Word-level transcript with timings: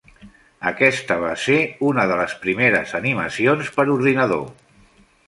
Aquesta 0.69 1.17
va 1.23 1.33
ser 1.41 1.57
una 1.89 2.05
de 2.11 2.17
les 2.21 2.33
primeres 2.47 2.95
animacions 3.01 3.71
per 3.77 3.87
ordinador. 3.97 4.43